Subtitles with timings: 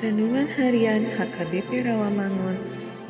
[0.00, 2.56] Renungan Harian HKBP Rawamangun,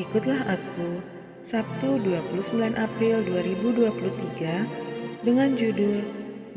[0.03, 0.99] ikutlah aku,
[1.39, 6.03] Sabtu 29 April 2023, dengan judul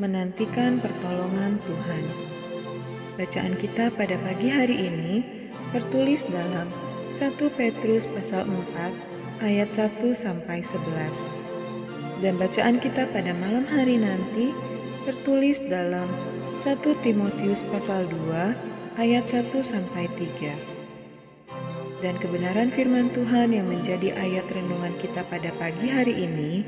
[0.02, 2.04] Menantikan Pertolongan Tuhan.
[3.14, 5.22] Bacaan kita pada pagi hari ini
[5.70, 6.66] tertulis dalam
[7.14, 11.30] 1 Petrus pasal 4 ayat 1 sampai 11.
[12.26, 14.50] Dan bacaan kita pada malam hari nanti
[15.06, 16.10] tertulis dalam
[16.58, 20.54] 1 Timotius pasal 2 ayat 1 sampai 3.
[22.06, 26.62] Dan kebenaran firman Tuhan yang menjadi ayat renungan kita pada pagi hari ini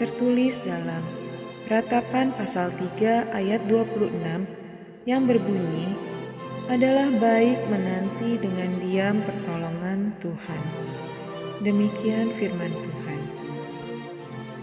[0.00, 1.02] tertulis dalam
[1.68, 4.08] Ratapan pasal 3 ayat 26
[5.04, 5.92] yang berbunyi
[6.72, 10.62] adalah baik menanti dengan diam pertolongan Tuhan.
[11.60, 13.20] Demikian firman Tuhan.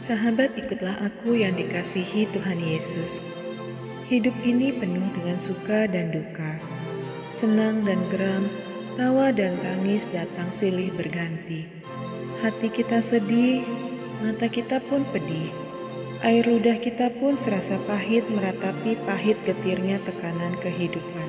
[0.01, 3.21] Sahabat ikutlah aku yang dikasihi Tuhan Yesus.
[4.09, 6.74] Hidup ini penuh dengan suka dan duka
[7.35, 8.47] senang dan geram,
[8.95, 11.67] tawa dan tangis datang silih berganti.
[12.39, 13.59] Hati kita sedih,
[14.23, 15.51] mata kita pun pedih.
[16.23, 21.27] Air ludah kita pun serasa pahit meratapi pahit getirnya tekanan kehidupan.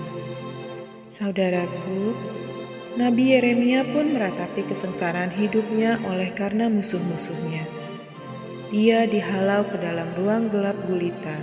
[1.10, 2.14] Saudaraku,
[2.94, 7.66] Nabi Yeremia pun meratapi kesengsaraan hidupnya oleh karena musuh-musuhnya.
[8.70, 11.34] Dia dihalau ke dalam ruang gelap gulita.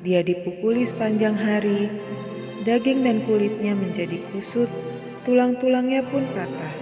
[0.00, 1.92] Dia dipukuli sepanjang hari,
[2.64, 4.68] daging dan kulitnya menjadi kusut,
[5.24, 6.74] tulang-tulangnya pun patah.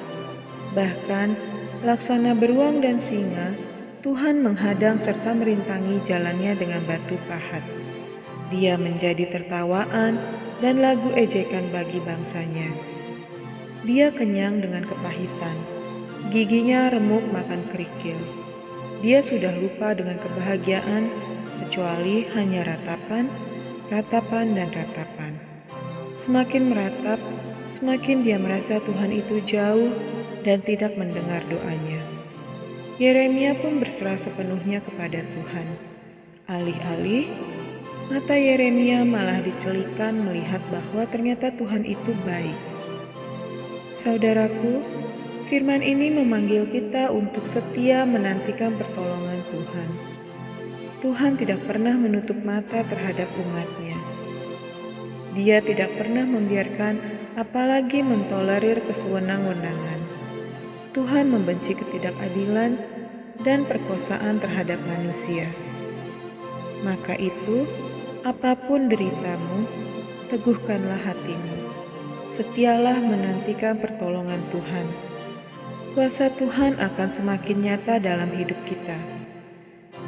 [0.75, 1.35] Bahkan,
[1.87, 3.55] laksana beruang dan singa,
[4.03, 7.67] Tuhan menghadang serta merintangi jalannya dengan batu pahat.
[8.49, 10.17] Dia menjadi tertawaan
[10.63, 12.71] dan lagu ejekan bagi bangsanya.
[13.87, 15.57] Dia kenyang dengan kepahitan,
[16.31, 18.19] giginya remuk makan kerikil.
[18.99, 21.07] Dia sudah lupa dengan kebahagiaan,
[21.63, 23.31] kecuali hanya ratapan,
[23.91, 25.28] ratapan, dan ratapan.
[26.19, 27.23] Semakin meratap,
[27.71, 29.95] semakin dia merasa Tuhan itu jauh
[30.43, 32.03] dan tidak mendengar doanya.
[32.99, 35.79] Yeremia pun berserah sepenuhnya kepada Tuhan.
[36.51, 37.31] Alih-alih,
[38.11, 42.59] mata Yeremia malah dicelikan melihat bahwa ternyata Tuhan itu baik.
[43.95, 44.83] Saudaraku,
[45.47, 49.89] firman ini memanggil kita untuk setia menantikan pertolongan Tuhan.
[50.99, 54.18] Tuhan tidak pernah menutup mata terhadap umatnya.
[55.39, 56.99] Dia tidak pernah membiarkan
[57.39, 60.03] apalagi mentolerir kesewenang-wenangan.
[60.91, 62.75] Tuhan membenci ketidakadilan
[63.47, 65.47] dan perkosaan terhadap manusia.
[66.83, 67.71] Maka itu,
[68.27, 69.63] apa pun deritamu,
[70.27, 71.71] teguhkanlah hatimu.
[72.27, 74.91] Setialah menantikan pertolongan Tuhan.
[75.95, 78.99] Kuasa Tuhan akan semakin nyata dalam hidup kita.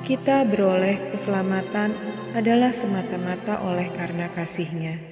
[0.02, 1.94] Kita beroleh keselamatan
[2.34, 5.09] adalah semata-mata oleh karena kasihnya.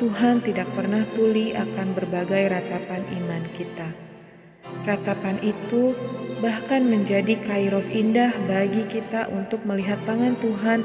[0.00, 3.92] Tuhan tidak pernah tuli akan berbagai ratapan iman kita.
[4.88, 5.92] Ratapan itu
[6.40, 10.80] bahkan menjadi kairos indah bagi kita untuk melihat tangan Tuhan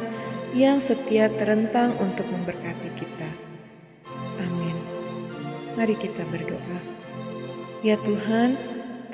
[0.51, 3.29] yang setia terentang untuk memberkati kita.
[4.43, 4.75] Amin.
[5.79, 6.79] Mari kita berdoa.
[7.87, 8.59] Ya Tuhan,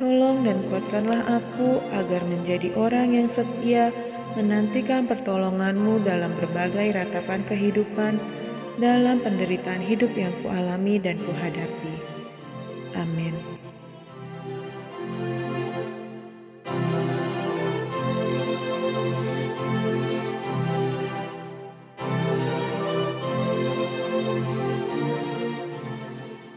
[0.02, 3.94] tolong dan kuatkanlah aku agar menjadi orang yang setia
[4.34, 8.18] menantikan pertolonganmu dalam berbagai ratapan kehidupan
[8.80, 11.96] dalam penderitaan hidup yang kualami dan kuhadapi.
[12.96, 13.51] Amin.